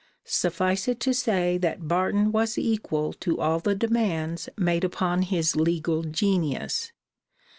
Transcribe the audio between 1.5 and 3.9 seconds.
that Barton was equal to all the